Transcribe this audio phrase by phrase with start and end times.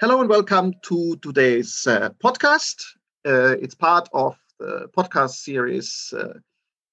[0.00, 2.82] Hello and welcome to today's uh, podcast.
[3.26, 6.38] Uh, it's part of the podcast series uh,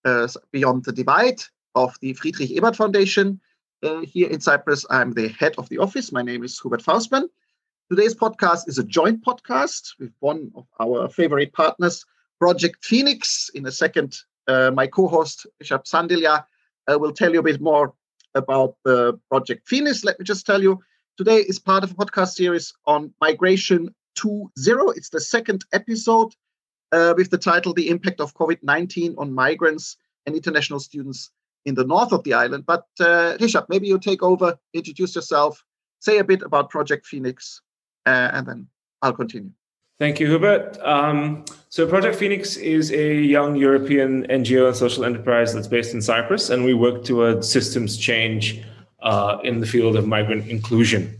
[0.03, 1.41] uh Beyond the Divide
[1.73, 3.39] of the Friedrich Ebert Foundation.
[3.81, 6.11] Uh, here in Cyprus, I'm the head of the office.
[6.11, 7.29] My name is Hubert Faustmann.
[7.89, 12.05] Today's podcast is a joint podcast with one of our favorite partners,
[12.39, 13.49] Project Phoenix.
[13.55, 14.17] In a second,
[14.49, 16.43] uh, my co-host, Rishabh Sandilya,
[16.89, 17.93] will tell you a bit more
[18.35, 20.03] about the Project Phoenix.
[20.03, 20.81] Let me just tell you,
[21.17, 24.95] today is part of a podcast series on Migration 2.0.
[24.95, 26.33] It's the second episode
[26.91, 31.31] uh, with the title The Impact of COVID 19 on Migrants and International Students
[31.65, 32.65] in the north of the island.
[32.65, 35.63] But uh, maybe you take over, introduce yourself,
[35.99, 37.61] say a bit about Project Phoenix,
[38.05, 38.67] uh, and then
[39.01, 39.51] I'll continue.
[39.99, 40.77] Thank you, Hubert.
[40.83, 46.03] Um, so, Project Phoenix is a young European NGO and social enterprise that's based in
[46.03, 48.63] Cyprus, and we work towards systems change
[49.01, 51.19] uh, in the field of migrant inclusion.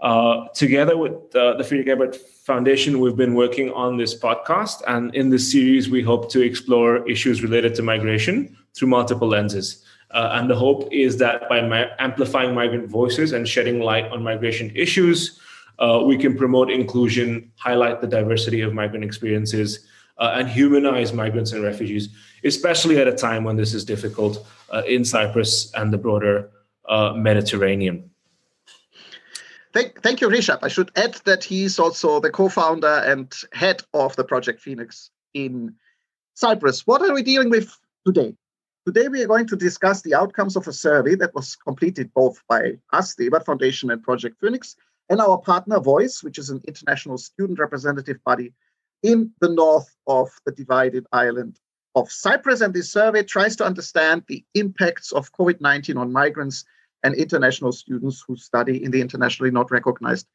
[0.00, 5.14] Uh, together with uh, the Friedrich Ebert Foundation, we've been working on this podcast, and
[5.14, 9.84] in this series, we hope to explore issues related to migration through multiple lenses.
[10.12, 14.22] Uh, and the hope is that by mi- amplifying migrant voices and shedding light on
[14.22, 15.40] migration issues,
[15.80, 19.86] uh, we can promote inclusion, highlight the diversity of migrant experiences,
[20.18, 22.08] uh, and humanize migrants and refugees,
[22.44, 26.50] especially at a time when this is difficult uh, in Cyprus and the broader
[26.88, 28.10] uh, Mediterranean.
[29.72, 30.60] Thank, thank you, Rishabh.
[30.62, 35.10] I should add that he's also the co founder and head of the Project Phoenix
[35.34, 35.74] in
[36.34, 36.86] Cyprus.
[36.86, 38.34] What are we dealing with today?
[38.86, 42.42] Today, we are going to discuss the outcomes of a survey that was completed both
[42.48, 44.74] by us, the Ebert Foundation, and Project Phoenix,
[45.10, 48.54] and our partner Voice, which is an international student representative body
[49.02, 51.60] in the north of the divided island
[51.94, 52.62] of Cyprus.
[52.62, 56.64] And this survey tries to understand the impacts of COVID 19 on migrants
[57.02, 60.26] and international students who study in the internationally not recognized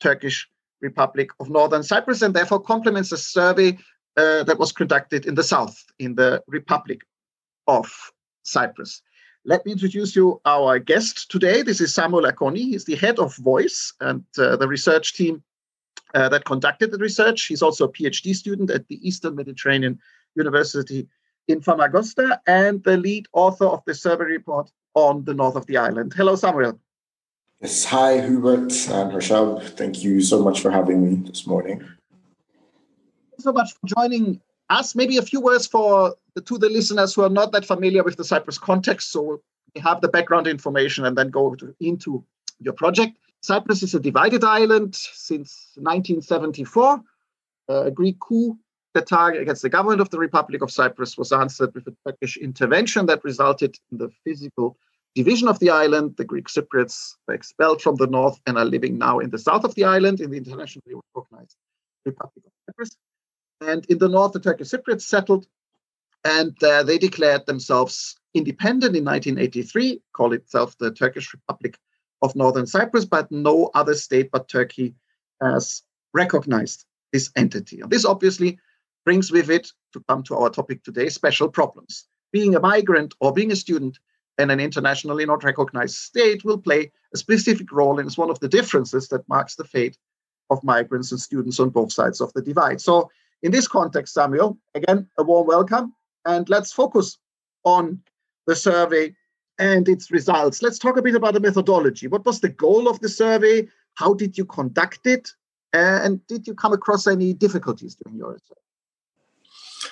[0.00, 0.48] Turkish
[0.80, 3.78] Republic of Northern Cyprus, and therefore complements a survey
[4.16, 7.02] uh, that was conducted in the south, in the Republic
[7.66, 7.90] of
[8.42, 9.02] Cyprus.
[9.44, 11.62] Let me introduce you our guest today.
[11.62, 12.58] This is Samuel Akoni.
[12.58, 15.42] He's the head of Voice and uh, the research team
[16.14, 17.46] uh, that conducted the research.
[17.46, 19.98] He's also a PhD student at the Eastern Mediterranean
[20.36, 21.08] University
[21.48, 25.76] in Famagusta and the lead author of the survey report on the north of the
[25.76, 26.12] island.
[26.14, 26.78] Hello, Samuel.
[27.60, 29.62] Yes, hi, Hubert and Rishabh.
[29.76, 31.78] Thank you so much for having me this morning.
[33.30, 34.94] Thanks so much for joining us.
[34.94, 38.16] Maybe a few words for the, to the listeners who are not that familiar with
[38.16, 39.12] the Cyprus context.
[39.12, 39.40] So
[39.74, 42.24] we have the background information and then go to, into
[42.58, 43.16] your project.
[43.42, 47.00] Cyprus is a divided island since 1974.
[47.68, 48.58] Uh, a Greek coup
[48.94, 53.06] attack against the government of the Republic of Cyprus was answered with a Turkish intervention
[53.06, 54.76] that resulted in the physical
[55.14, 56.16] division of the island.
[56.16, 59.64] The Greek Cypriots were expelled from the north and are living now in the south
[59.64, 61.56] of the island in the internationally recognized
[62.04, 62.96] Republic of Cyprus.
[63.60, 65.46] And in the north, the Turkish Cypriots settled
[66.24, 71.78] and uh, they declared themselves independent in 1983, called itself the Turkish Republic
[72.22, 74.94] of Northern Cyprus, but no other state but Turkey
[75.40, 75.82] has
[76.14, 77.80] recognized this entity.
[77.80, 78.58] And this obviously
[79.04, 82.06] brings with it, to come to our topic today, special problems.
[82.32, 83.98] Being a migrant or being a student
[84.38, 88.40] in an internationally not recognized state will play a specific role, and it's one of
[88.40, 89.98] the differences that marks the fate
[90.50, 92.80] of migrants and students on both sides of the divide.
[92.80, 93.10] So,
[93.42, 97.18] in this context, Samuel, again, a warm welcome, and let's focus
[97.64, 98.00] on
[98.46, 99.14] the survey
[99.58, 100.62] and its results.
[100.62, 102.06] Let's talk a bit about the methodology.
[102.06, 103.68] What was the goal of the survey?
[103.94, 105.30] How did you conduct it?
[105.72, 108.58] And did you come across any difficulties during your research?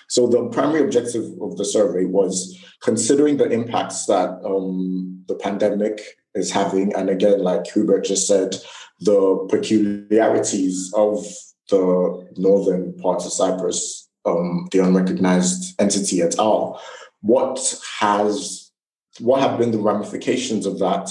[0.09, 6.01] So the primary objective of the survey was considering the impacts that um, the pandemic
[6.35, 8.57] is having, and again, like Hubert just said,
[9.01, 11.25] the peculiarities of
[11.71, 16.81] the northern parts of Cyprus, um, the unrecognized entity at all.
[17.23, 18.71] What has
[19.19, 21.11] what have been the ramifications of that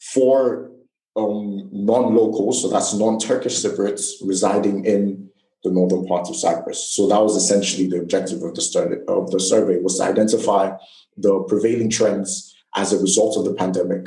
[0.00, 0.70] for
[1.16, 5.29] um, non-locals, so that's non-Turkish Cypriots residing in
[5.62, 6.92] the northern parts of Cyprus.
[6.92, 10.72] So that was essentially the objective of the study of the survey was to identify
[11.16, 14.06] the prevailing trends as a result of the pandemic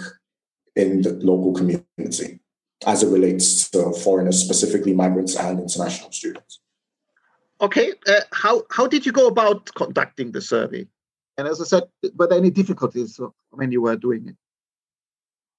[0.75, 2.39] in the local community
[2.85, 6.59] as it relates to foreigners, specifically migrants and international students.
[7.61, 10.85] Okay, uh, how how did you go about conducting the survey?
[11.37, 11.83] And as I said,
[12.15, 13.19] were there any difficulties
[13.51, 14.35] when you were doing it?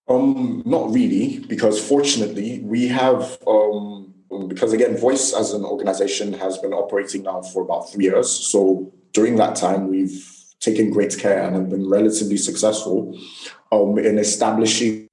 [0.07, 4.14] Um, not really, because fortunately we have um,
[4.49, 8.31] because again, Voice as an organization has been operating now for about three years.
[8.31, 10.25] So during that time, we've
[10.61, 13.19] taken great care and have been relatively successful
[13.71, 15.09] um, in establishing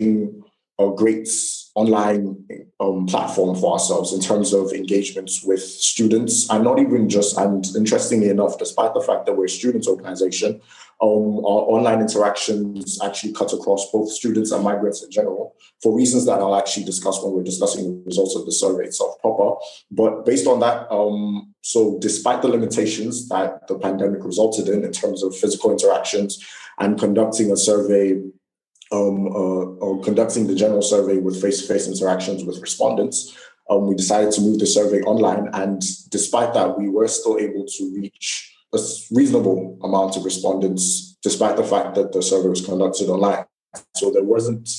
[0.80, 1.30] a great
[1.76, 2.44] online
[2.80, 7.66] um, platform for ourselves in terms of engagements with students and not even just and
[7.76, 10.60] interestingly enough despite the fact that we're a students organization
[11.02, 16.28] um, our online interactions actually cut across both students and migrants in general for reasons
[16.28, 19.60] that I'll actually discuss when we're discussing the results of the survey itself proper.
[19.90, 24.92] But based on that, um, so despite the limitations that the pandemic resulted in in
[24.92, 26.46] terms of physical interactions
[26.80, 28.22] and conducting a survey
[28.92, 33.36] um, uh, or conducting the general survey with face-to-face interactions with respondents,
[33.70, 35.50] um, we decided to move the survey online.
[35.54, 38.80] And despite that, we were still able to reach a
[39.12, 43.46] reasonable amount of respondents, despite the fact that the survey was conducted online.
[43.96, 44.70] So there wasn't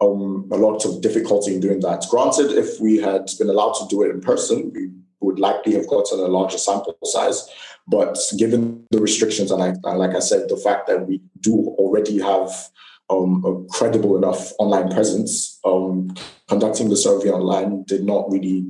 [0.00, 2.06] um, a lot of difficulty in doing that.
[2.10, 4.90] Granted, if we had been allowed to do it in person, we
[5.20, 7.48] would likely have gotten a larger sample size.
[7.86, 11.74] But given the restrictions, and, I, and like I said, the fact that we do
[11.78, 12.50] already have
[13.10, 16.14] um, a credible enough online presence, um,
[16.48, 18.66] conducting the survey online did not really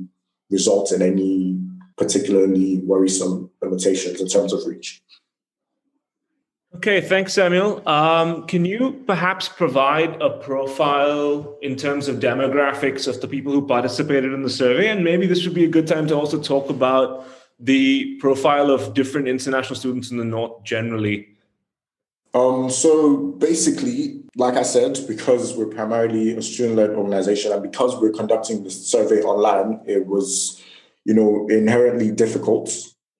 [0.49, 1.59] result in any
[1.97, 5.01] particularly worrisome limitations in terms of reach.
[6.75, 7.87] Okay, thanks, Samuel.
[7.87, 13.65] Um, can you perhaps provide a profile in terms of demographics of the people who
[13.65, 14.89] participated in the survey?
[14.89, 17.27] And maybe this would be a good time to also talk about
[17.59, 21.29] the profile of different international students in the North generally.
[22.33, 27.95] Um, so basically, like I said, because we're primarily a student led organization and because
[28.01, 30.59] we're conducting the survey online, it was
[31.05, 32.69] you know, inherently difficult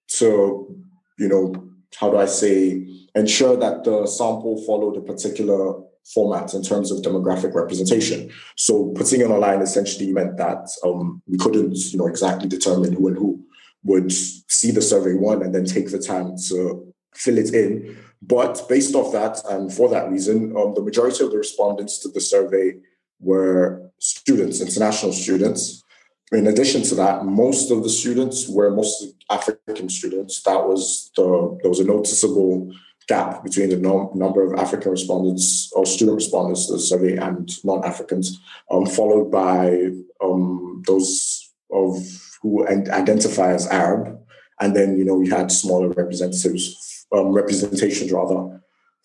[0.08, 0.76] to,
[1.18, 1.54] you know,
[2.00, 2.86] how do I say,
[3.16, 5.82] ensure that the sample followed a particular
[6.14, 8.30] format in terms of demographic representation.
[8.58, 13.08] So putting it online essentially meant that um, we couldn't, you know, exactly determine who
[13.08, 13.44] and who
[13.84, 17.98] would see the survey one and then take the time to fill it in.
[18.22, 22.10] But based off that, and for that reason, um, the majority of the respondents to
[22.10, 22.76] the survey
[23.20, 25.83] were students, international students,
[26.32, 30.42] in addition to that, most of the students were mostly African students.
[30.44, 32.74] That was the there was a noticeable
[33.08, 33.78] gap between the
[34.16, 38.40] number of African respondents or student respondents to the survey and non-Africans,
[38.72, 39.90] um, followed by
[40.24, 41.98] um, those of
[42.42, 44.20] who identify as Arab,
[44.60, 48.62] and then you know we had smaller representatives um, representations rather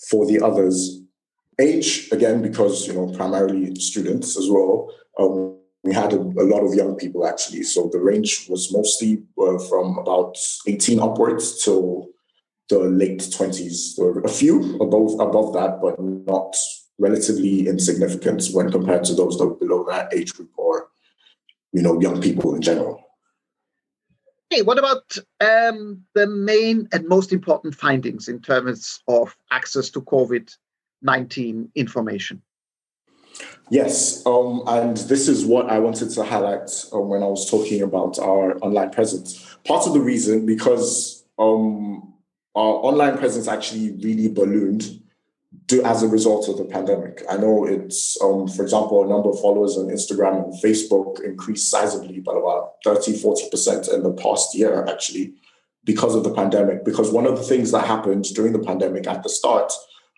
[0.08, 1.00] for the others.
[1.60, 4.92] Age again because you know primarily students as well.
[5.84, 7.62] We had a, a, lot of young people actually.
[7.62, 10.36] So the range was mostly uh, from about
[10.66, 12.08] 18 upwards till
[12.68, 13.96] the late 20s.
[13.96, 16.56] There were a few above above that, but not
[16.98, 20.88] relatively insignificant when compared to those that were below that age group or
[21.72, 23.02] you know young people in general.
[24.50, 30.00] Hey, what about um, the main and most important findings in terms of access to
[30.00, 30.54] COVID
[31.02, 32.42] 19 information?
[33.70, 37.82] Yes, um, and this is what I wanted to highlight um, when I was talking
[37.82, 39.56] about our online presence.
[39.64, 42.14] Part of the reason because um,
[42.54, 45.02] our online presence actually really ballooned
[45.66, 47.22] do, as a result of the pandemic.
[47.30, 51.72] I know it's, um, for example, a number of followers on Instagram and Facebook increased
[51.72, 55.34] sizably by about 30, 40% in the past year, actually,
[55.84, 56.84] because of the pandemic.
[56.84, 59.72] Because one of the things that happened during the pandemic at the start,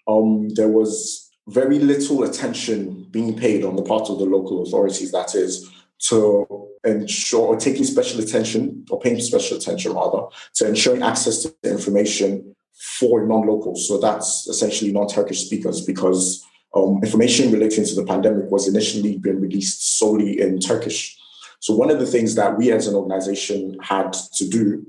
[0.07, 5.13] um, there was very little attention being paid on the part of the local authorities,
[5.13, 10.23] that is, to ensure or taking special attention or paying special attention rather
[10.55, 12.55] to ensuring access to information
[12.99, 13.87] for non-locals.
[13.87, 16.43] So that's essentially non-Turkish speakers because
[16.75, 21.19] um, information relating to the pandemic was initially being released solely in Turkish.
[21.59, 24.87] So one of the things that we as an organization had to do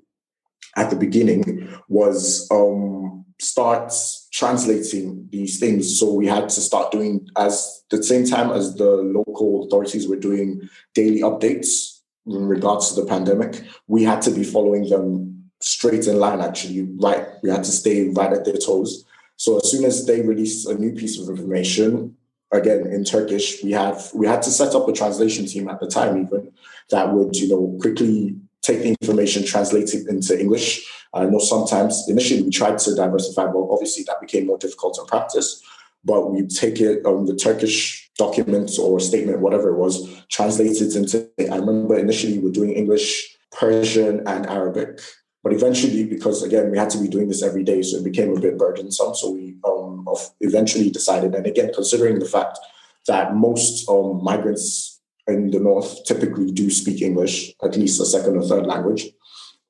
[0.78, 3.92] at the beginning was um, start
[4.32, 6.00] translating these things.
[6.00, 10.16] So we had to start doing as the same time as the local authorities were
[10.16, 13.62] doing daily updates in regards to the pandemic.
[13.88, 16.40] We had to be following them straight in line.
[16.42, 19.06] Actually, right, we had to stay right at their toes.
[19.36, 22.16] So as soon as they released a new piece of information,
[22.52, 25.88] again in Turkish, we have we had to set up a translation team at the
[25.88, 26.52] time even
[26.90, 30.88] that would you know quickly take the information, translate it into English.
[31.14, 35.06] I know sometimes initially we tried to diversify, but obviously that became more difficult in
[35.06, 35.62] practice.
[36.04, 40.82] But we take it on um, the Turkish document or statement, whatever it was, translate
[40.82, 41.30] it into.
[41.40, 45.00] I remember initially we were doing English, Persian, and Arabic.
[45.44, 48.36] But eventually, because again, we had to be doing this every day, so it became
[48.36, 49.16] a bit burdensome.
[49.16, 50.08] So we um,
[50.40, 52.60] eventually decided, and again, considering the fact
[53.08, 54.91] that most um, migrants
[55.28, 59.08] in the north typically do speak English, at least a second or third language.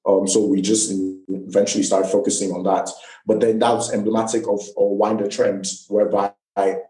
[0.05, 0.91] Um, so we just
[1.27, 2.89] eventually started focusing on that.
[3.25, 6.33] But then that was emblematic of a wider trend whereby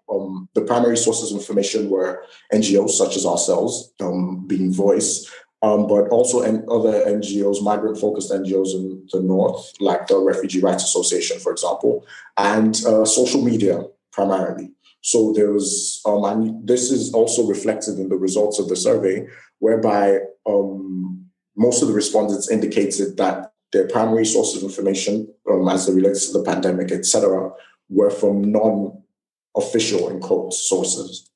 [0.09, 5.29] um, the primary sources of information were NGOs such as ourselves, um, being Voice,
[5.61, 10.83] um, but also other NGOs, migrant focused NGOs in the North, like the Refugee Rights
[10.83, 12.05] Association, for example,
[12.37, 14.71] and uh, social media primarily.
[15.01, 19.27] So there was, um, and this is also reflected in the results of the survey,
[19.59, 25.87] whereby um, most of the respondents indicated that their primary source of information, um, as
[25.87, 27.51] it relates to the pandemic, etc.,
[27.89, 31.29] were from non-official, in quotes, sources.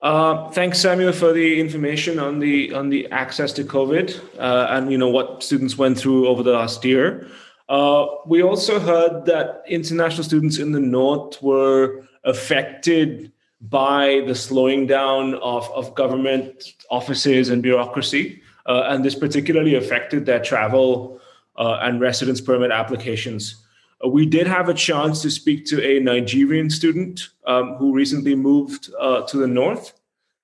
[0.00, 4.90] Uh, thanks, Samuel, for the information on the on the access to COVID uh, and
[4.90, 7.28] you know what students went through over the last year.
[7.68, 14.86] Uh, we also heard that international students in the north were affected by the slowing
[14.86, 21.20] down of, of government offices and bureaucracy, uh, and this particularly affected their travel
[21.56, 23.64] uh, and residence permit applications.
[24.04, 28.34] Uh, we did have a chance to speak to a Nigerian student um, who recently
[28.34, 29.92] moved uh, to the north,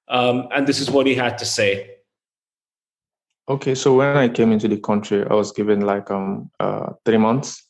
[0.09, 1.91] um, and this is what he had to say.
[3.49, 7.17] Okay, so when I came into the country, I was given like um uh, three
[7.17, 7.65] months.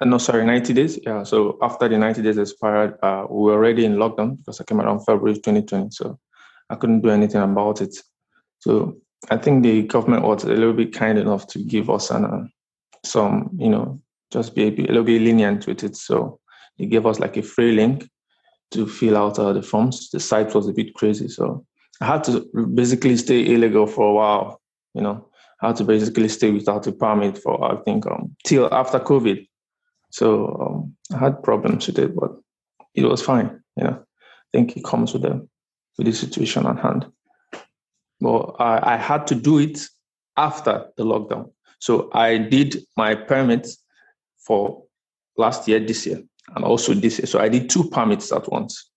[0.00, 0.98] Uh, no, sorry, 90 days.
[1.02, 1.22] Yeah.
[1.22, 4.80] So after the 90 days expired, uh, we were already in lockdown because I came
[4.80, 5.90] around February 2020.
[5.90, 6.18] So
[6.70, 7.96] I couldn't do anything about it.
[8.58, 8.96] So
[9.30, 12.44] I think the government was a little bit kind enough to give us an, uh,
[13.04, 14.00] some, you know,
[14.32, 15.96] just be a, a, little bit lenient with it.
[15.96, 16.40] So
[16.78, 18.08] they gave us like a free link
[18.72, 20.10] to fill out uh, the forms.
[20.10, 21.64] The site was a bit crazy, so
[22.00, 24.60] I had to basically stay illegal for a while.
[24.94, 25.28] You know,
[25.62, 29.46] I had to basically stay without a permit for I think um, till after COVID.
[30.14, 32.30] So um, I had problems with it, but
[32.94, 33.60] it was fine.
[33.76, 35.44] You know, I think it comes with the
[35.98, 37.06] with the situation at hand.
[38.20, 39.80] Well, I, I had to do it
[40.36, 41.50] after the lockdown.
[41.80, 43.82] So I did my permits
[44.38, 44.84] for
[45.36, 46.22] last year, this year,
[46.54, 47.26] and also this year.
[47.26, 48.88] So I did two permits at once.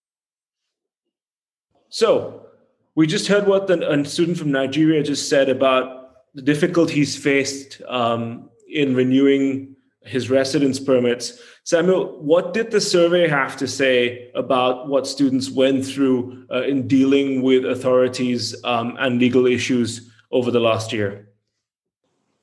[1.89, 2.45] So
[2.93, 7.81] we just heard what the, a student from Nigeria just said about the difficulties faced
[7.88, 9.76] um, in renewing
[10.07, 11.39] his residence permits.
[11.63, 16.87] Samuel, what did the survey have to say about what students went through uh, in
[16.87, 21.27] dealing with authorities um, and legal issues over the last year?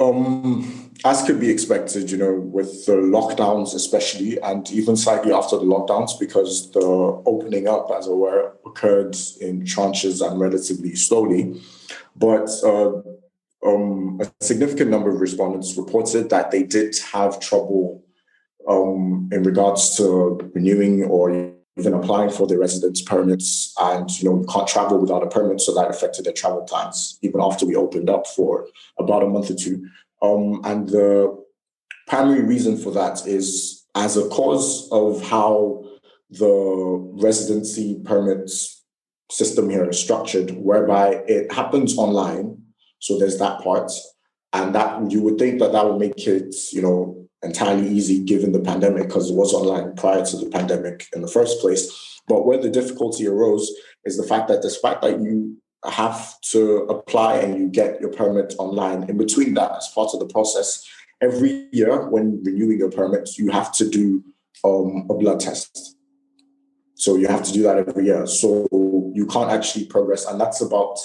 [0.00, 5.56] Um, as could be expected, you know, with the lockdowns, especially, and even slightly after
[5.56, 11.60] the lockdowns, because the opening up, as it were, occurred in tranches and relatively slowly.
[12.16, 13.02] But uh,
[13.64, 18.04] um, a significant number of respondents reported that they did have trouble
[18.68, 24.44] um, in regards to renewing or even applying for their residence permits and you know
[24.44, 28.08] can't travel without a permit so that affected their travel plans even after we opened
[28.08, 28.66] up for
[28.98, 29.88] about a month or two.
[30.22, 31.44] Um, and the
[32.06, 35.84] primary reason for that is as a cause of how
[36.30, 38.82] the residency permits
[39.30, 42.63] system here is structured whereby it happens online
[43.04, 43.90] so there's that part
[44.54, 48.52] and that you would think that that would make it you know entirely easy given
[48.52, 52.20] the pandemic because it was online prior to the pandemic in the first place.
[52.26, 53.70] But where the difficulty arose
[54.04, 58.54] is the fact that despite that you have to apply and you get your permit
[58.58, 60.82] online, in between that, as part of the process,
[61.20, 64.24] every year when renewing your permit, you have to do
[64.64, 65.96] um, a blood test.
[66.94, 68.26] So you have to do that every year.
[68.26, 68.66] So
[69.12, 70.24] you can't actually progress.
[70.24, 70.96] And that's about,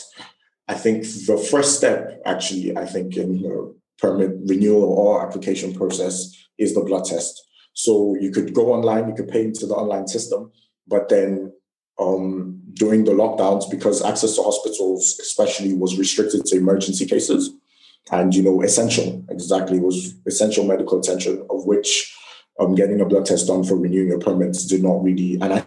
[0.70, 6.16] I think, the first step, actually, I think, in your permit renewal or application process
[6.58, 7.34] is the blood test.
[7.74, 10.52] So you could go online, you could pay into the online system,
[10.88, 11.52] but then
[12.00, 17.52] um, during the lockdowns, because access to hospitals especially was restricted to emergency cases
[18.12, 22.16] and, you know, essential, exactly, was essential medical attention, of which
[22.60, 25.66] um, getting a blood test done for renewing your permits did not really, and I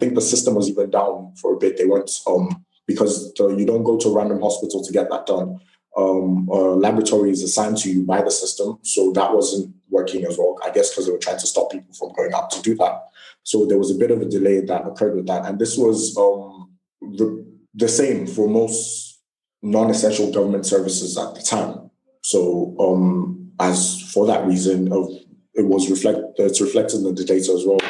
[0.00, 1.76] think the system was even down for a bit.
[1.76, 5.60] They weren't, um, because you don't go to a random hospital to get that done
[5.96, 8.78] um, uh, laboratory is assigned to you by the system.
[8.82, 11.94] So that wasn't working as well, I guess, because they were trying to stop people
[11.94, 13.08] from going out to do that.
[13.42, 15.46] So there was a bit of a delay that occurred with that.
[15.46, 16.70] And this was um,
[17.00, 19.20] the, same for most
[19.62, 21.90] non essential government services at the time.
[22.22, 25.08] So, um, as for that reason, of
[25.54, 27.80] it was reflect it's reflected in the data as well,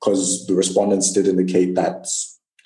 [0.00, 2.06] because the respondents did indicate that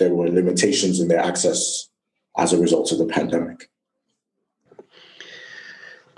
[0.00, 1.88] there were limitations in their access
[2.36, 3.70] as a result of the pandemic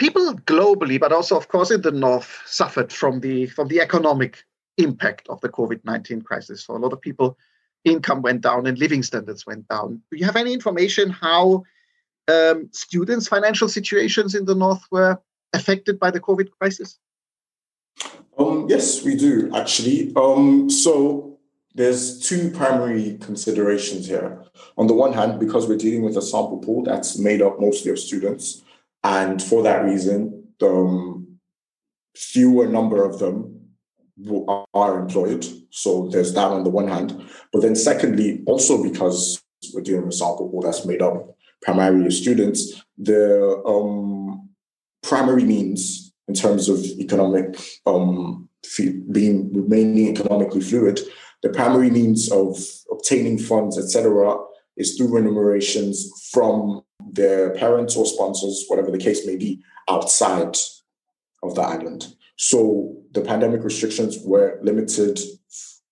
[0.02, 4.44] people globally, but also, of course, in the north, suffered from the from the economic
[4.76, 6.64] impact of the COVID nineteen crisis.
[6.64, 7.38] For a lot of people,
[7.84, 10.02] income went down and living standards went down.
[10.10, 11.62] Do you have any information how
[12.26, 15.18] um, students' financial situations in the north were
[15.52, 16.98] affected by the COVID crisis?
[18.38, 20.12] Um, yes, we do actually.
[20.16, 21.31] Um, so
[21.74, 24.42] there's two primary considerations here.
[24.76, 27.90] On the one hand, because we're dealing with a sample pool that's made up mostly
[27.90, 28.62] of students,
[29.04, 31.38] and for that reason, the um,
[32.14, 33.58] fewer number of them
[34.48, 35.46] are employed.
[35.70, 37.28] So there's that on the one hand.
[37.52, 42.06] But then secondly, also because we're dealing with a sample pool that's made up primarily
[42.06, 44.50] of students, the um,
[45.02, 48.48] primary means in terms of economic um,
[49.10, 51.00] being remaining economically fluid
[51.42, 52.58] the primary means of
[52.90, 54.37] obtaining funds, etc.,
[54.76, 56.82] is through remunerations from
[57.12, 60.56] their parents or sponsors, whatever the case may be, outside
[61.42, 62.14] of the island.
[62.37, 65.18] So the pandemic restrictions were limited,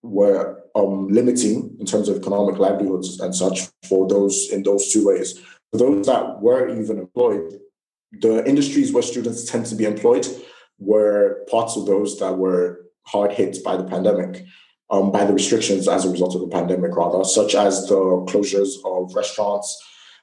[0.03, 5.07] were um, limiting in terms of economic livelihoods and such for those in those two
[5.07, 5.39] ways.
[5.73, 7.61] For those that were even employed,
[8.13, 10.27] the industries where students tend to be employed
[10.79, 14.45] were parts of those that were hard hit by the pandemic
[14.91, 17.95] um, by the restrictions as a result of the pandemic, rather, such as the
[18.29, 19.81] closures of restaurants,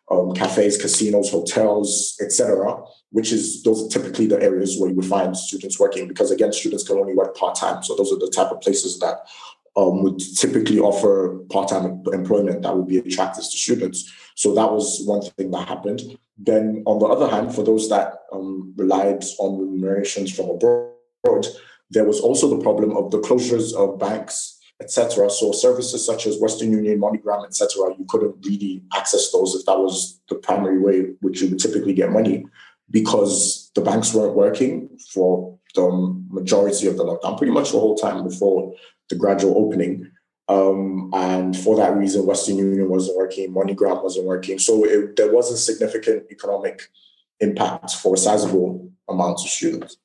[0.09, 2.81] um, cafes, casinos, hotels, etc.
[3.11, 6.53] Which is those are typically the areas where you would find students working because again,
[6.53, 7.83] students can only work part time.
[7.83, 9.17] So those are the type of places that
[9.75, 14.11] um, would typically offer part time employment that would be attractive to students.
[14.35, 16.17] So that was one thing that happened.
[16.37, 21.47] Then on the other hand, for those that um, relied on remunerations from abroad,
[21.89, 25.29] there was also the problem of the closures of banks etc.
[25.29, 27.95] So services such as Western Union, MoneyGram, etc.
[27.97, 31.93] You couldn't really access those if that was the primary way which you would typically
[31.93, 32.45] get money,
[32.91, 37.95] because the banks weren't working for the majority of the lockdown, pretty much the whole
[37.95, 38.73] time before
[39.09, 40.09] the gradual opening.
[40.49, 44.59] Um, and for that reason, Western Union wasn't working, MoneyGram wasn't working.
[44.59, 46.83] So it, there was a significant economic
[47.39, 49.97] impact for a sizable amount of students.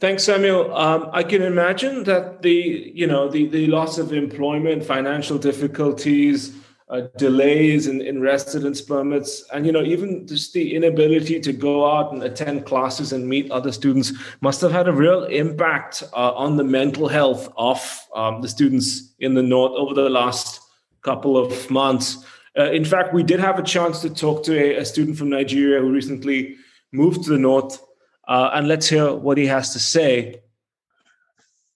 [0.00, 0.72] Thanks, Samuel.
[0.76, 6.54] Um, I can imagine that the you know the the loss of employment, financial difficulties,
[6.88, 11.90] uh, delays in, in residence permits, and you know even just the inability to go
[11.90, 16.32] out and attend classes and meet other students must have had a real impact uh,
[16.32, 20.60] on the mental health of um, the students in the north over the last
[21.02, 22.24] couple of months.
[22.56, 25.28] Uh, in fact, we did have a chance to talk to a, a student from
[25.28, 26.54] Nigeria who recently
[26.92, 27.82] moved to the north
[28.28, 30.42] uh, and let's hear what he has to say.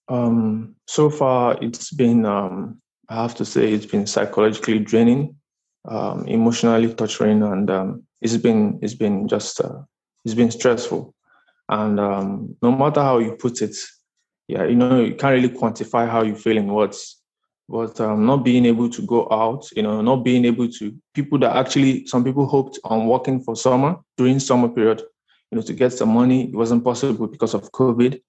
[0.08, 5.36] Um, so far, it's been, um, I have to say, it's been psychologically draining,
[5.88, 9.80] um, emotionally torturing, and um, it's been it's been just uh,
[10.24, 11.14] it's been stressful.
[11.68, 13.74] And um, no matter how you put it,
[14.46, 17.18] yeah, you know, you can't really quantify how you feel in words.
[17.68, 21.38] But um, not being able to go out, you know, not being able to people
[21.38, 25.02] that actually some people hoped on working for summer during summer period
[25.52, 26.48] you know, to get some money.
[26.48, 28.20] It wasn't possible because of COVID.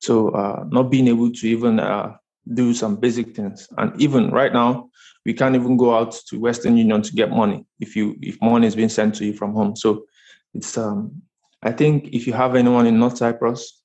[0.00, 2.16] So uh, not being able to even uh,
[2.54, 3.68] do some basic things.
[3.76, 4.88] And even right now,
[5.26, 8.66] we can't even go out to Western Union to get money if you if money
[8.66, 9.76] is being sent to you from home.
[9.76, 10.06] So
[10.54, 11.20] it's um,
[11.62, 13.82] I think if you have anyone in North Cyprus,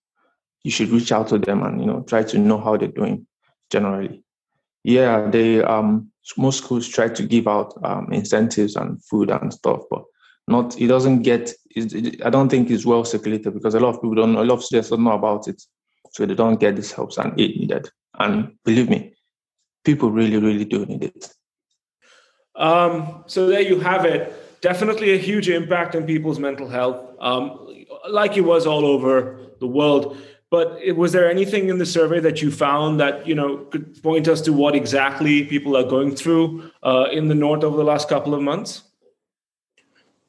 [0.64, 3.28] you should reach out to them and you know try to know how they're doing
[3.70, 4.24] generally.
[4.86, 9.82] Yeah, they um most schools try to give out um, incentives and food and stuff,
[9.92, 10.06] but
[10.48, 14.02] not it doesn't get it, i don't think it's well circulated because a lot of
[14.02, 15.62] people don't know a lot of students don't know about it.
[16.12, 17.90] So they don't get this help and aid needed.
[18.18, 19.14] And believe me
[19.84, 21.34] people really really do need it.
[22.56, 24.34] Um, so there you have it.
[24.62, 27.16] Definitely a huge impact on people's mental health.
[27.20, 27.68] Um,
[28.10, 30.18] like it was all over the world.
[30.50, 34.30] But was there anything in the survey that you found that you know could point
[34.30, 38.08] us to what exactly people are going through uh, in the north over the last
[38.08, 38.85] couple of months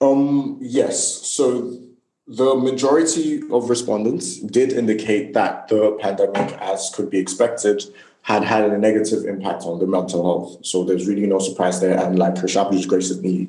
[0.00, 1.26] um, yes.
[1.26, 1.78] So
[2.26, 7.84] the majority of respondents did indicate that the pandemic, as could be expected,
[8.22, 10.66] had had a negative impact on their mental health.
[10.66, 11.96] So there's really no surprise there.
[11.96, 13.48] And like Hirshabli graciously,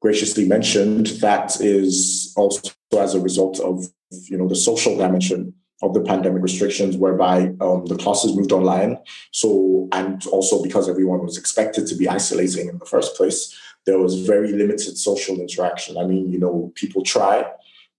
[0.00, 5.94] graciously mentioned, that is also as a result of you know the social dimension of
[5.94, 8.98] the pandemic restrictions, whereby um, the classes moved online.
[9.30, 13.98] So and also because everyone was expected to be isolating in the first place, there
[13.98, 15.96] was very limited social interaction.
[15.98, 17.44] I mean, you know, people try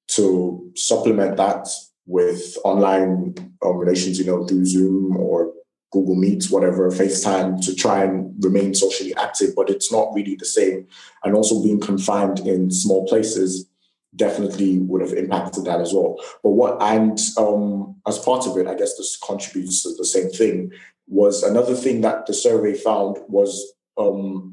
[0.10, 1.68] to supplement that
[2.06, 5.54] with online um, relations, you know, through Zoom or
[5.92, 10.46] Google Meets, whatever, FaceTime to try and remain socially active, but it's not really the
[10.46, 10.88] same.
[11.24, 13.70] And also being confined in small places
[14.16, 16.20] definitely would have impacted that as well.
[16.42, 20.30] But what and um, as part of it, I guess this contributes to the same
[20.30, 20.72] thing.
[21.08, 24.53] Was another thing that the survey found was um,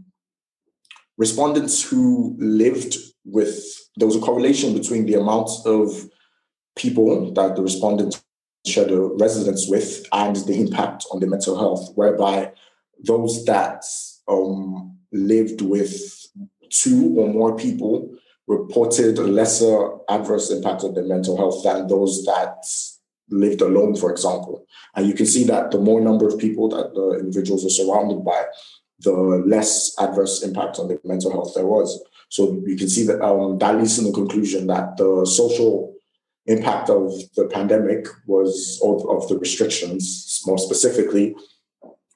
[1.21, 3.55] respondents who lived with,
[3.97, 6.09] there was a correlation between the amount of
[6.77, 8.25] people that the respondents
[8.67, 12.51] shared a residence with and the impact on their mental health, whereby
[13.05, 13.85] those that
[14.29, 15.95] um, lived with
[16.71, 18.09] two or more people
[18.47, 22.65] reported a lesser adverse impact on their mental health than those that
[23.29, 24.65] lived alone, for example.
[24.97, 28.25] And you can see that the more number of people that the individuals are surrounded
[28.25, 28.43] by,
[29.03, 29.13] the
[29.47, 32.03] less adverse impact on the mental health there was.
[32.29, 35.95] So you can see that um, that leads to the conclusion that the social
[36.47, 41.35] impact of the pandemic was, of, the restrictions more specifically,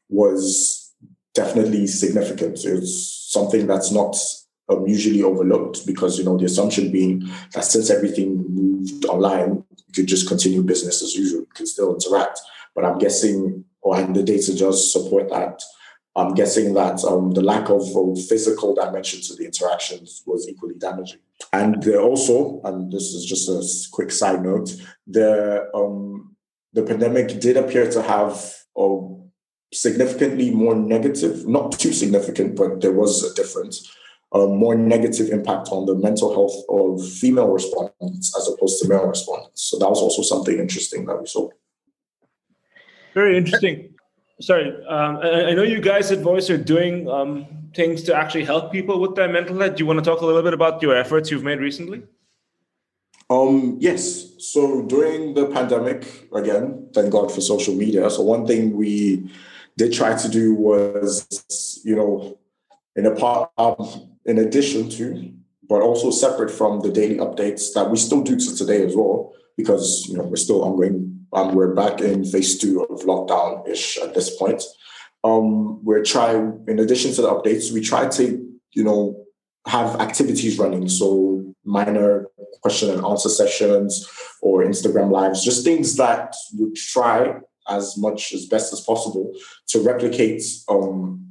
[0.09, 0.93] was
[1.35, 2.65] definitely significant.
[2.65, 4.17] It's something that's not
[4.69, 9.93] um, usually overlooked because you know the assumption being that since everything moved online, you
[9.95, 12.41] could just continue business as usual, you could still interact.
[12.75, 15.61] But I'm guessing, or and the data does support that.
[16.17, 17.83] I'm guessing that um, the lack of
[18.29, 21.19] physical dimension to the interactions was equally damaging.
[21.53, 23.61] And also, and this is just a
[23.93, 24.71] quick side note,
[25.07, 26.37] the um,
[26.73, 28.99] the pandemic did appear to have a
[29.73, 33.89] significantly more negative, not too significant, but there was a difference
[34.35, 39.07] a more negative impact on the mental health of female respondents as opposed to male
[39.07, 39.63] respondents.
[39.63, 41.49] So that was also something interesting that we saw.
[43.15, 43.94] Very interesting.
[44.41, 48.45] Sorry, um, I, I, know you guys at Voice are doing um, things to actually
[48.45, 49.77] help people with their mental health.
[49.77, 52.03] Do you want to talk a little bit about your efforts you've made recently?
[53.31, 54.33] Um, yes.
[54.39, 58.11] So during the pandemic, again, thank God for social media.
[58.11, 59.31] So one thing we
[59.77, 62.39] did try to do was, you know,
[62.97, 65.33] in a part, um, in addition to,
[65.69, 69.33] but also separate from the daily updates that we still do to today as well,
[69.57, 71.27] because you know we're still ongoing.
[71.33, 74.63] Um, we're back in phase two of lockdown ish at this point.
[75.25, 78.25] Um, we're trying, in addition to the updates, we try to
[78.73, 79.25] you know
[79.67, 80.89] have activities running.
[80.89, 82.27] So minor
[82.63, 84.09] question and answer sessions
[84.43, 89.33] or Instagram lives, just things that we try as much as best as possible
[89.69, 91.25] to replicate um,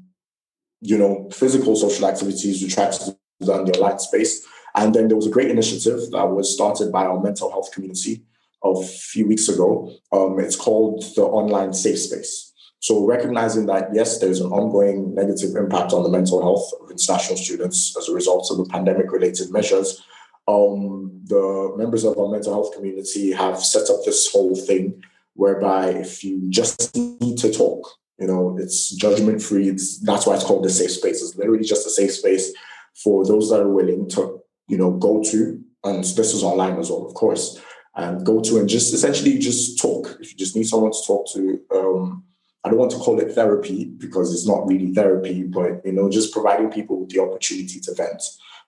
[0.83, 2.61] you know, physical social activities.
[2.61, 3.05] We try to
[3.39, 4.45] do that in the online space.
[4.75, 8.23] And then there was a great initiative that was started by our mental health community
[8.63, 9.93] a few weeks ago.
[10.11, 12.53] Um, it's called the Online Safe Space.
[12.79, 17.37] So recognizing that, yes, there's an ongoing negative impact on the mental health of international
[17.37, 20.03] students as a result of the pandemic-related measures,
[20.47, 25.01] um, the members of our mental health community have set up this whole thing
[25.35, 27.87] whereby if you just need to talk,
[28.19, 29.69] you know, it's judgment free.
[29.69, 31.21] It's that's why it's called the safe space.
[31.21, 32.53] It's literally just a safe space
[33.01, 34.42] for those that are willing to,
[34.73, 35.63] you know, go to.
[35.83, 37.61] And this is online as well, of course.
[37.95, 40.17] And go to and just essentially just talk.
[40.19, 42.23] If you just need someone to talk to, um,
[42.63, 46.09] I don't want to call it therapy because it's not really therapy, but you know,
[46.09, 48.23] just providing people with the opportunity to vent,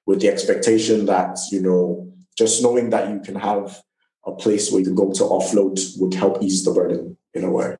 [0.06, 3.82] with the expectation that you know, just knowing that you can have
[4.26, 7.50] a place where you can go to offload would help ease the burden in a
[7.50, 7.78] way.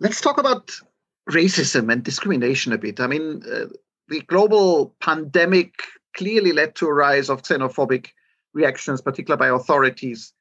[0.00, 0.72] Let's talk about
[1.30, 3.00] racism and discrimination a bit.
[3.00, 3.66] I mean, uh,
[4.08, 5.72] the global pandemic
[6.14, 8.08] clearly led to a rise of xenophobic
[8.52, 10.32] reactions, particularly by authorities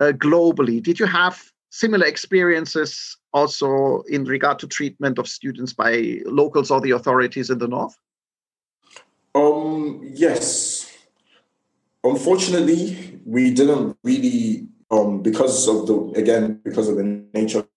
[0.00, 0.82] uh, globally.
[0.82, 1.40] Did you have
[1.70, 7.58] similar experiences also in regard to treatment of students by locals or the authorities in
[7.58, 7.96] the north?
[9.34, 10.92] Um, yes.
[12.02, 17.68] Unfortunately, we didn't really, um, because of the again, because of the nature of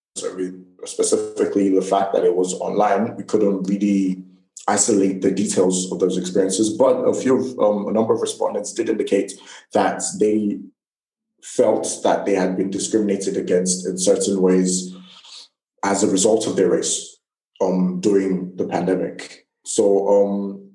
[0.86, 4.24] specifically the fact that it was online, we couldn't really
[4.68, 6.70] isolate the details of those experiences.
[6.78, 9.34] But a few, um, a number of respondents did indicate
[9.74, 10.60] that they
[11.42, 14.96] felt that they had been discriminated against in certain ways
[15.84, 17.18] as a result of their race
[17.62, 19.46] um, during the pandemic.
[19.66, 20.72] So um,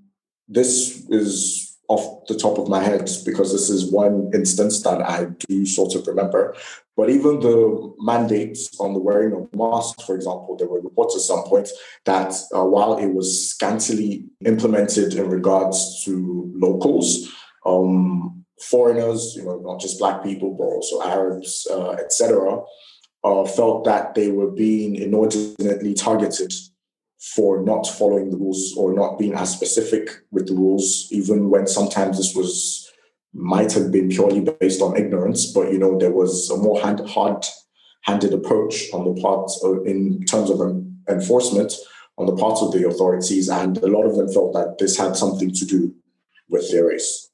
[0.47, 1.58] this is
[1.89, 5.95] off the top of my head because this is one instance that I do sort
[5.95, 6.55] of remember.
[6.97, 11.23] But even the mandates on the wearing of masks, for example, there were reports at
[11.23, 11.71] some point
[12.05, 17.33] that uh, while it was scantily implemented in regards to locals,
[17.65, 22.61] um, foreigners, you know, not just black people, but also Arabs, uh, etc.,
[23.25, 26.53] uh, felt that they were being inordinately targeted
[27.19, 31.67] for not following the rules or not being as specific with the rules, even when
[31.67, 32.91] sometimes this was
[33.35, 37.01] might have been purely based on ignorance, but you know there was a more hand,
[37.09, 40.61] hard-handed approach on the part of, in terms of
[41.09, 41.75] enforcement
[42.17, 45.17] on the part of the authorities, and a lot of them felt that this had
[45.17, 45.95] something to do
[46.49, 47.28] with their race.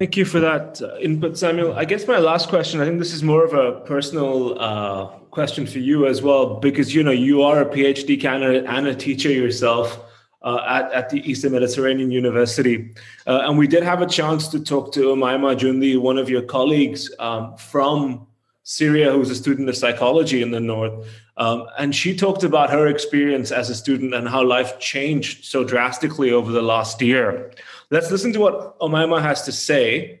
[0.00, 1.74] Thank you for that uh, input, Samuel.
[1.74, 5.66] I guess my last question, I think this is more of a personal uh, question
[5.66, 9.30] for you as well, because you know you are a PhD candidate and a teacher
[9.30, 10.00] yourself
[10.40, 12.94] uh, at, at the Eastern Mediterranean University.
[13.26, 16.40] Uh, and we did have a chance to talk to Umaima Jundi, one of your
[16.40, 18.26] colleagues um, from
[18.62, 21.06] Syria, who's a student of psychology in the North.
[21.36, 25.62] Um, and she talked about her experience as a student and how life changed so
[25.62, 27.52] drastically over the last year.
[27.90, 30.20] Let's listen to what Omaima has to say.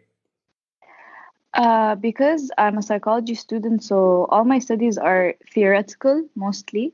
[1.54, 6.92] Uh, because I'm a psychology student, so all my studies are theoretical mostly.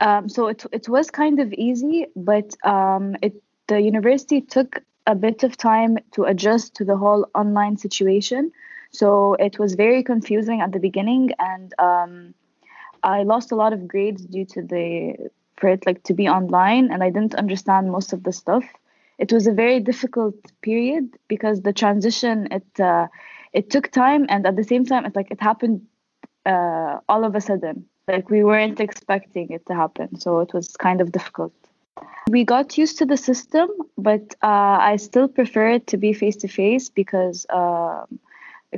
[0.00, 3.34] Um, so it, it was kind of easy, but um, it,
[3.66, 8.52] the university took a bit of time to adjust to the whole online situation.
[8.90, 12.34] So it was very confusing at the beginning, and um,
[13.02, 16.90] I lost a lot of grades due to the for it like to be online,
[16.90, 18.64] and I didn't understand most of the stuff.
[19.20, 23.06] It was a very difficult period because the transition it uh,
[23.52, 25.82] it took time, and at the same time, it like it happened
[26.46, 27.84] uh, all of a sudden.
[28.08, 31.52] Like we weren't expecting it to happen, so it was kind of difficult.
[32.28, 36.36] We got used to the system, but uh, I still prefer it to be face
[36.44, 37.46] to face because.
[37.50, 38.18] Um,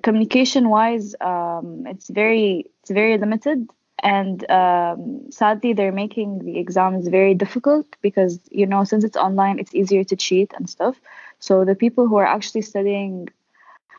[0.03, 3.69] communication wise um, it's very it's very limited
[4.03, 9.59] and um, sadly they're making the exams very difficult because you know since it's online
[9.59, 11.01] it's easier to cheat and stuff.
[11.39, 13.29] So the people who are actually studying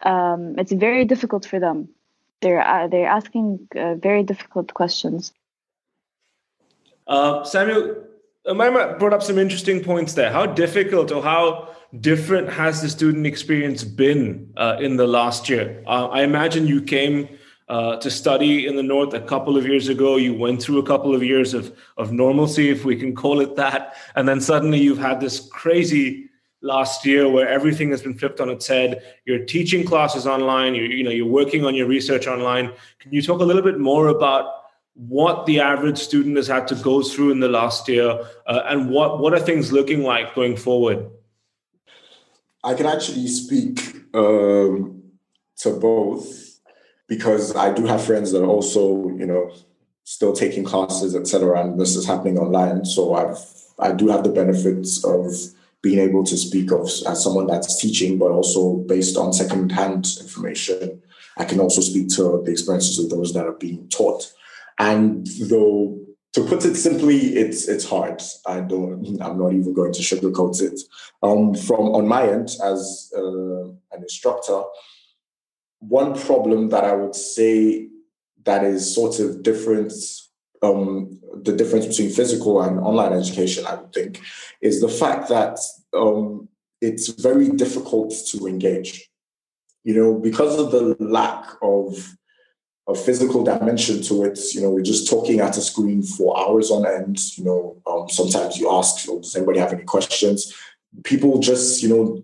[0.03, 1.89] um, it's very difficult for them.
[2.41, 5.33] They're uh, they're asking uh, very difficult questions.
[7.07, 7.95] Uh, samuel
[8.47, 10.31] Omaima brought up some interesting points there.
[10.31, 11.69] How difficult or how
[12.01, 15.81] different has the student experience been uh, in the last year?
[15.87, 17.29] Uh, I imagine you came
[17.69, 20.17] uh, to study in the north a couple of years ago.
[20.17, 23.55] You went through a couple of years of of normalcy, if we can call it
[23.55, 26.29] that, and then suddenly you've had this crazy
[26.61, 29.03] last year where everything has been flipped on its head.
[29.25, 30.75] You're teaching classes online.
[30.75, 32.71] You you know you're working on your research online.
[32.99, 34.45] Can you talk a little bit more about
[34.95, 38.89] what the average student has had to go through in the last year, uh, and
[38.89, 41.09] what what are things looking like going forward?
[42.63, 43.79] I can actually speak
[44.13, 45.03] um,
[45.57, 46.52] to both
[47.07, 49.51] because I do have friends that are also, you know,
[50.03, 51.61] still taking classes, etc.
[51.61, 53.37] And this is happening online, so I've
[53.79, 55.33] I do have the benefits of
[55.81, 61.01] being able to speak of as someone that's teaching, but also based on secondhand information,
[61.37, 64.31] I can also speak to the experiences of those that are being taught.
[64.79, 65.99] And though
[66.33, 68.21] to put it simply, it's it's hard.
[68.47, 69.21] I don't.
[69.21, 70.79] I'm not even going to sugarcoat it.
[71.21, 74.63] Um, from on my end, as uh, an instructor,
[75.87, 77.89] one problem that I would say
[78.43, 79.93] that is sort of different.
[80.61, 84.21] Um, the difference between physical and online education, I would think,
[84.61, 85.59] is the fact that
[85.93, 86.47] um,
[86.79, 89.09] it's very difficult to engage.
[89.83, 92.15] You know, because of the lack of
[92.87, 94.39] a physical dimension to it.
[94.53, 97.19] You know, we're just talking at a screen for hours on end.
[97.37, 100.53] You know, um, sometimes you ask, oh, does anybody have any questions?
[101.03, 102.23] People just, you know,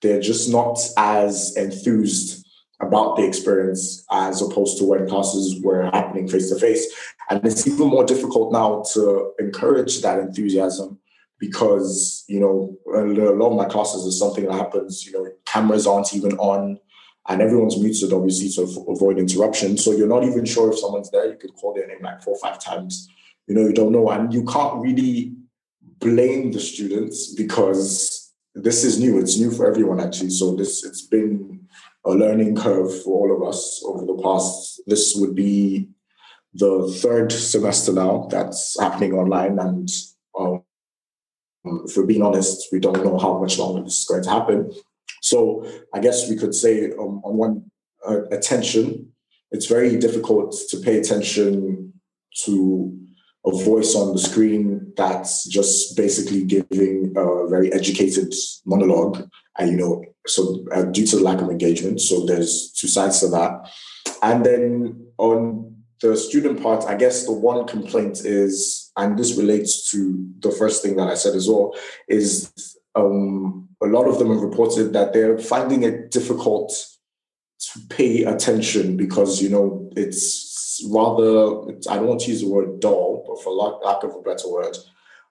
[0.00, 2.41] they're just not as enthused
[2.82, 6.86] about the experience as opposed to when classes were happening face to face.
[7.30, 10.98] And it's even more difficult now to encourage that enthusiasm
[11.38, 15.86] because, you know, a lot of my classes is something that happens, you know, cameras
[15.86, 16.78] aren't even on
[17.28, 19.78] and everyone's muted obviously to avoid interruption.
[19.78, 21.26] So you're not even sure if someone's there.
[21.30, 23.08] You could call their name like four or five times.
[23.46, 25.34] You know, you don't know, and you can't really
[25.98, 29.18] blame the students because this is new.
[29.18, 30.30] It's new for everyone actually.
[30.30, 31.66] So this it's been
[32.04, 34.80] a learning curve for all of us over the past.
[34.86, 35.88] This would be
[36.54, 39.88] the third semester now that's happening online, and
[40.38, 40.62] um,
[41.64, 44.72] if we're being honest, we don't know how much longer this is going to happen.
[45.22, 47.70] So I guess we could say um, on one
[48.06, 49.12] uh, attention,
[49.52, 51.92] it's very difficult to pay attention
[52.44, 52.98] to
[53.46, 58.32] a voice on the screen that's just basically giving a very educated
[58.64, 59.28] monologue
[59.60, 63.28] you know so uh, due to the lack of engagement so there's two sides to
[63.28, 63.68] that.
[64.22, 69.90] And then on the student part i guess the one complaint is and this relates
[69.90, 71.74] to the first thing that i said as well
[72.08, 72.52] is
[72.94, 76.70] um, a lot of them have reported that they're finding it difficult
[77.58, 82.80] to pay attention because you know it's rather i don't want to use the word
[82.80, 84.76] dull but for lack, lack of a better word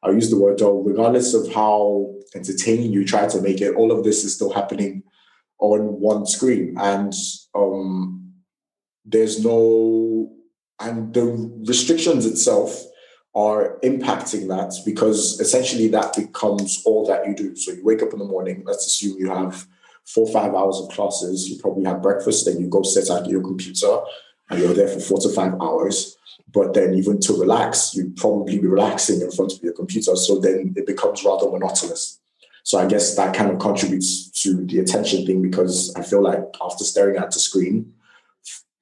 [0.04, 3.92] i use the word dull regardless of how entertaining you try to make it all
[3.92, 5.04] of this is still happening
[5.60, 7.14] on one screen and
[7.54, 8.34] um,
[9.06, 10.32] there's no
[10.80, 11.26] and the
[11.68, 12.86] restrictions itself
[13.34, 17.56] are impacting that because essentially that becomes all that you do.
[17.56, 19.66] So you wake up in the morning, let's assume you have
[20.06, 23.42] four five hours of classes, you probably have breakfast, then you go sit at your
[23.42, 24.00] computer
[24.50, 26.18] and you're there for four to five hours.
[26.54, 30.16] But then even to relax, you'd probably be relaxing in front of your computer.
[30.16, 32.20] So then it becomes rather monotonous.
[32.64, 36.44] So I guess that kind of contributes to the attention thing because I feel like
[36.64, 37.94] after staring at the screen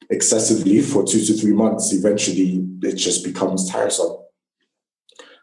[0.10, 4.17] excessively for two to three months, eventually it just becomes tiresome.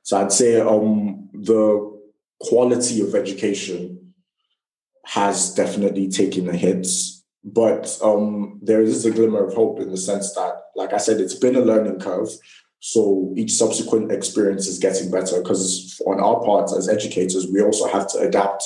[0.02, 1.98] So I'd say um, the
[2.40, 4.14] quality of education
[5.04, 6.86] has definitely taken a hit,
[7.44, 11.20] but um, there is a glimmer of hope in the sense that, like I said,
[11.20, 12.28] it's been a learning curve.
[12.80, 17.88] So each subsequent experience is getting better because on our part as educators, we also
[17.88, 18.64] have to adapt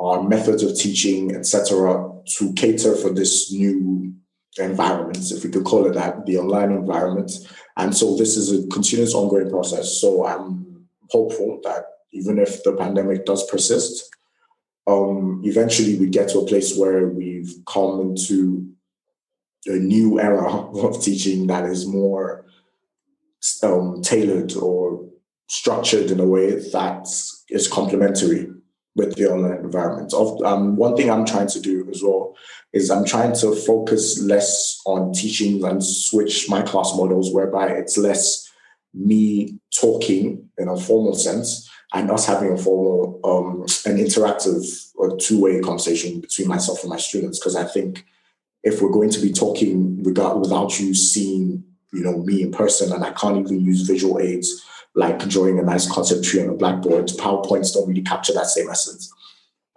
[0.00, 4.12] our methods of teaching, etc., to cater for this new
[4.58, 7.32] environment, if we could call it that, the online environment.
[7.76, 10.00] And so this is a continuous ongoing process.
[10.00, 14.14] So I'm hopeful that even if the pandemic does persist,
[14.86, 18.72] um, eventually we get to a place where we've come into
[19.68, 22.44] a new era of teaching that is more
[23.62, 25.08] um, tailored or
[25.48, 27.06] structured in a way that
[27.48, 28.50] is complementary
[28.96, 30.12] with the online environment.
[30.44, 32.36] Um, one thing I'm trying to do as well
[32.72, 37.96] is I'm trying to focus less on teaching and switch my class models whereby it's
[37.96, 38.50] less
[38.92, 45.16] me talking in a formal sense and us having a formal, um, an interactive or
[45.16, 47.38] two-way conversation between myself and my students.
[47.38, 48.04] Because I think
[48.62, 52.92] if we're going to be talking without, without you seeing, you know, me in person,
[52.92, 56.54] and I can't even use visual aids like drawing a nice concept tree on a
[56.54, 59.12] blackboard, PowerPoints don't really capture that same essence.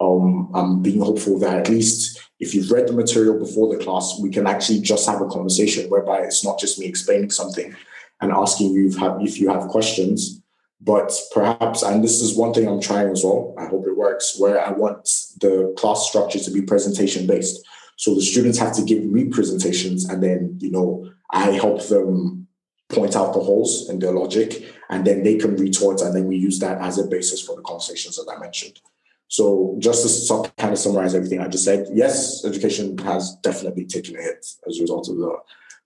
[0.00, 4.18] Um, I'm being hopeful that at least if you've read the material before the class,
[4.20, 7.74] we can actually just have a conversation whereby it's not just me explaining something
[8.20, 10.42] and asking you if, if you have questions,
[10.80, 14.36] but perhaps, and this is one thing I'm trying as well, I hope it works,
[14.38, 15.04] where I want
[15.40, 17.64] the class structure to be presentation based.
[17.96, 22.48] So the students have to give me presentations and then, you know, I help them
[22.88, 26.36] point out the holes in their logic and then they can retort and then we
[26.36, 28.80] use that as a basis for the conversations that I mentioned.
[29.28, 34.16] So just to kind of summarize everything I just said, yes, education has definitely taken
[34.16, 35.36] a hit as a result of the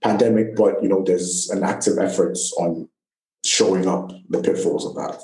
[0.02, 2.88] pandemic, but you know, there's an active effort on
[3.44, 5.22] showing up the pitfalls of that.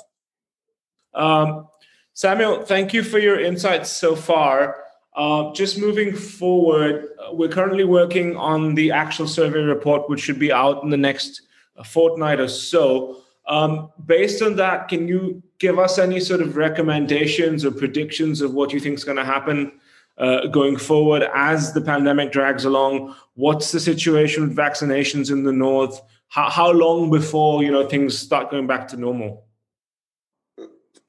[1.13, 1.67] Um,
[2.13, 4.82] Samuel, thank you for your insights so far.
[5.15, 10.39] Uh, just moving forward, uh, we're currently working on the actual survey report, which should
[10.39, 11.43] be out in the next
[11.77, 13.21] uh, fortnight or so.
[13.47, 18.53] Um, based on that, can you give us any sort of recommendations or predictions of
[18.53, 19.71] what you think is going to happen
[20.17, 23.15] uh, going forward as the pandemic drags along?
[23.35, 26.01] What's the situation with vaccinations in the north?
[26.29, 29.45] How, how long before you know things start going back to normal?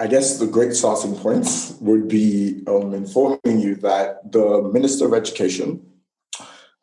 [0.01, 1.47] I guess the great starting point
[1.81, 5.87] would be um, informing you that the Minister of Education,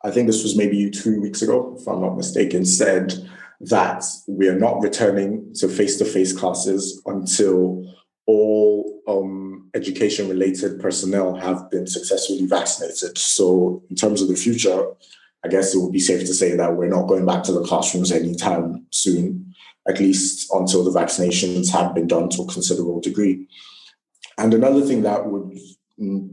[0.02, 3.12] I think this was maybe two weeks ago, if I'm not mistaken, said
[3.60, 7.84] that we are not returning to face to face classes until
[8.26, 13.18] all um, education related personnel have been successfully vaccinated.
[13.18, 14.86] So, in terms of the future,
[15.44, 17.64] I guess it would be safe to say that we're not going back to the
[17.64, 19.54] classrooms anytime soon,
[19.88, 23.48] at least until the vaccinations have been done to a considerable degree.
[24.38, 25.58] And another thing that would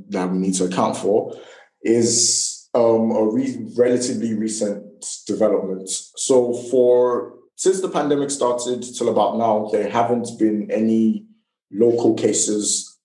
[0.10, 1.36] that we need to account for
[1.84, 5.90] is um, a re- relatively recent development.
[5.90, 11.26] So for since the pandemic started till about now, there haven't been any
[11.72, 12.98] local cases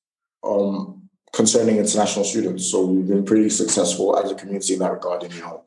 [0.44, 2.70] um, concerning international students.
[2.70, 5.22] So we've been pretty successful as a community in that regard.
[5.40, 5.64] Know,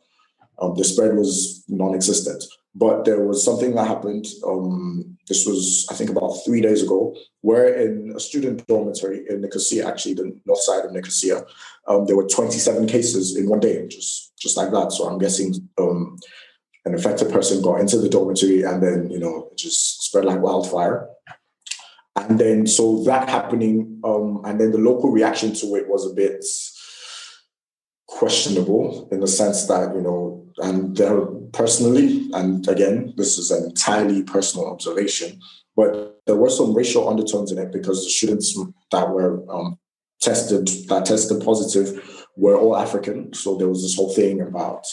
[0.59, 2.43] um, the spread was non-existent.
[2.77, 4.27] But there was something that happened.
[4.45, 9.41] Um, this was, I think, about three days ago, where in a student dormitory in
[9.41, 11.43] Nicosia, actually the north side of Nicosia,
[11.87, 14.91] um, there were 27 cases in one day, just just like that.
[14.91, 16.19] So I'm guessing um,
[16.85, 20.41] an affected person got into the dormitory, and then you know it just spread like
[20.41, 21.09] wildfire.
[22.15, 26.13] And then so that happening, um, and then the local reaction to it was a
[26.13, 26.45] bit
[28.05, 31.21] questionable in the sense that you know and there
[31.53, 35.39] personally and again this is an entirely personal observation
[35.77, 38.59] but there were some racial undertones in it because the students
[38.91, 39.77] that were um,
[40.19, 43.33] tested that tested positive were all african.
[43.33, 44.85] So there was this whole thing about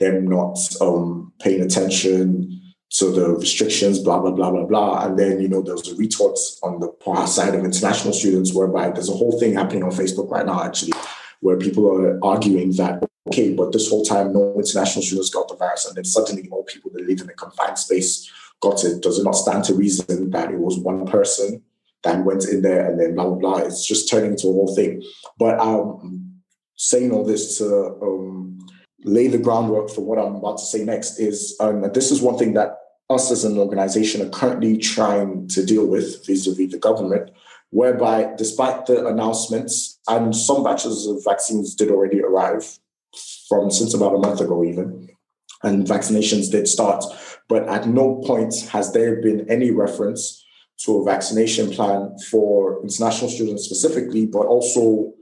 [0.00, 2.58] them not um, paying attention
[2.92, 5.04] to the restrictions blah blah blah blah blah.
[5.04, 8.90] And then you know there was a retort on the side of international students whereby
[8.90, 10.92] there's a whole thing happening on facebook right now actually
[11.40, 15.56] where people are arguing that, okay, but this whole time no international students got the
[15.56, 19.02] virus, and then suddenly all people that live in a confined space got it.
[19.02, 21.62] Does it not stand to reason that it was one person
[22.02, 23.56] that went in there and then blah, blah, blah?
[23.58, 25.02] It's just turning into a whole thing.
[25.38, 26.40] But um,
[26.76, 28.58] saying all this to um,
[29.04, 32.38] lay the groundwork for what I'm about to say next is um, this is one
[32.38, 32.78] thing that
[33.10, 37.30] us as an organization are currently trying to deal with vis-a-vis the government
[37.70, 42.78] whereby despite the announcements and some batches of vaccines did already arrive
[43.48, 45.08] from since about a month ago even
[45.62, 47.04] and vaccinations did start.
[47.48, 50.44] But at no point has there been any reference
[50.84, 55.12] to a vaccination plan for international students specifically, but also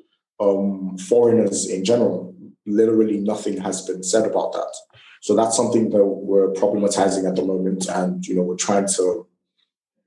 [0.40, 2.34] um, foreigners in general.
[2.66, 4.72] Literally nothing has been said about that.
[5.20, 9.26] So that's something that we're problematizing at the moment, and you know we're trying to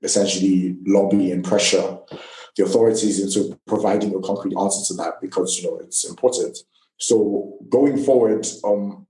[0.02, 1.98] essentially lobby and pressure
[2.56, 6.56] the authorities into providing a concrete answer to that because you know it's important.
[6.98, 9.06] So going forward, um,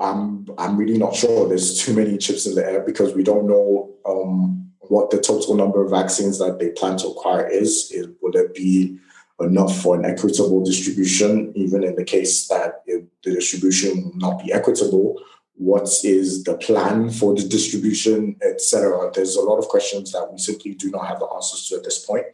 [0.00, 1.48] I'm I'm really not sure.
[1.48, 5.54] There's too many chips in the air because we don't know um, what the total
[5.54, 7.90] number of vaccines that they plan to acquire is.
[7.92, 8.98] is will it be
[9.40, 14.52] enough for an equitable distribution, even in the case that the distribution will not be
[14.52, 15.20] equitable?
[15.54, 19.10] What is the plan for the distribution, etc.?
[19.12, 21.84] There's a lot of questions that we simply do not have the answers to at
[21.84, 22.26] this point.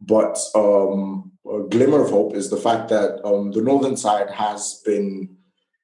[0.00, 4.82] But um, a glimmer of hope is the fact that um, the northern side has
[4.84, 5.36] been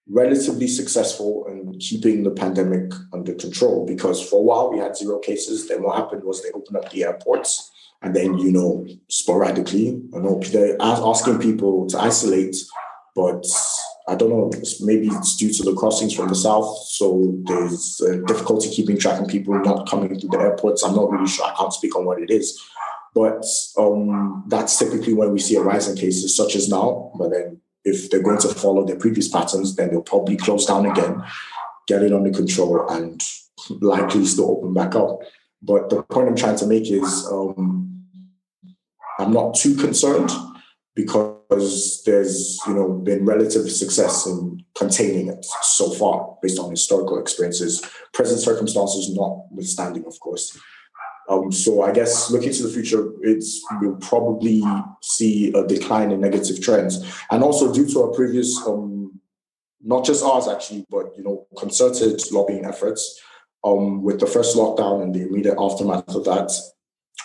[0.09, 5.19] relatively successful in keeping the pandemic under control because for a while we had zero
[5.19, 5.69] cases.
[5.69, 7.71] Then what happened was they opened up the airports
[8.03, 12.57] and then, you know, sporadically, I know they're asking people to isolate,
[13.14, 13.45] but
[14.09, 14.51] I don't know,
[14.81, 16.79] maybe it's due to the crossings from the south.
[16.89, 20.85] So there's difficulty keeping track of people not coming through the airports.
[20.85, 21.47] I'm not really sure.
[21.47, 22.62] I can't speak on what it is.
[23.17, 23.47] But
[23.79, 27.12] um, that's typically when we see a rise in cases, such as now.
[27.19, 30.85] But then if they're going to follow their previous patterns, then they'll probably close down
[30.85, 31.25] again,
[31.89, 33.23] get it under control, and
[33.81, 35.21] likely still open back up.
[35.62, 38.05] But the point I'm trying to make is um,
[39.19, 40.31] I'm not too concerned
[40.95, 47.19] because there's you know been relative success in containing it so far based on historical
[47.19, 50.59] experiences, present circumstances notwithstanding, of course.
[51.29, 54.62] Um, so I guess looking to the future, it's we'll probably
[55.03, 59.20] see a decline in negative trends, and also due to our previous, um,
[59.83, 63.20] not just ours actually, but you know, concerted lobbying efforts,
[63.64, 66.53] um, with the first lockdown and the immediate aftermath of that,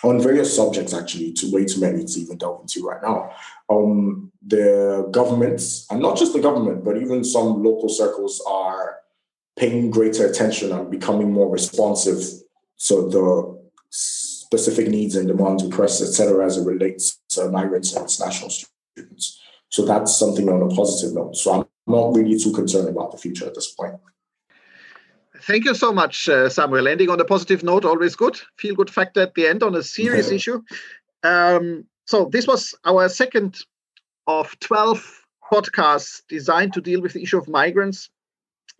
[0.02, 3.30] on various subjects actually, to way too many to even delve into right now.
[3.70, 8.96] Um, the governments, and not just the government, but even some local circles are
[9.56, 12.18] paying greater attention and becoming more responsive
[12.78, 13.61] to the
[14.52, 19.40] specific needs and demands, requests, etc., as it relates to migrants and international students.
[19.70, 21.36] So that's something on a positive note.
[21.36, 23.94] So I'm not really too concerned about the future at this point.
[25.44, 26.86] Thank you so much, uh, Samuel.
[26.86, 28.38] Ending on a positive note, always good.
[28.58, 30.60] Feel good factor at the end on a serious issue.
[31.22, 33.58] Um, so this was our second
[34.26, 38.10] of 12 podcasts designed to deal with the issue of migrants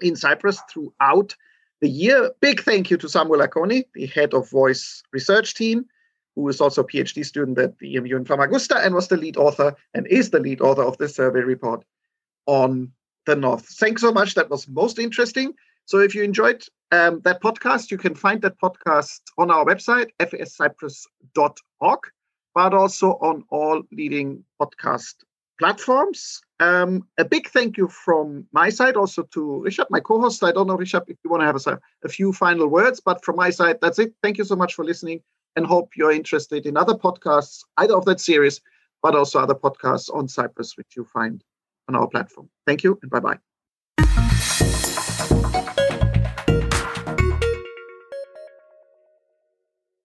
[0.00, 1.34] in Cyprus throughout
[1.82, 2.30] the year.
[2.40, 5.84] Big thank you to Samuel Acconi, the head of Voice Research Team,
[6.36, 9.36] who is also a PhD student at the EMU in Famagusta and was the lead
[9.36, 11.84] author and is the lead author of the survey report
[12.46, 12.92] on
[13.26, 13.66] the North.
[13.66, 14.34] Thanks so much.
[14.34, 15.52] That was most interesting.
[15.84, 20.10] So if you enjoyed um, that podcast, you can find that podcast on our website,
[20.20, 22.00] fascyprus.org,
[22.54, 25.14] but also on all leading podcast
[25.62, 26.40] platforms.
[26.58, 30.42] Um, a big thank you from my side also to Rishabh, my co host.
[30.42, 33.24] I don't know, Rishabh, if you want to have a, a few final words, but
[33.24, 34.12] from my side, that's it.
[34.24, 35.20] Thank you so much for listening
[35.54, 38.60] and hope you're interested in other podcasts, either of that series,
[39.04, 41.44] but also other podcasts on Cyprus, which you find
[41.88, 42.48] on our platform.
[42.66, 43.51] Thank you and bye bye.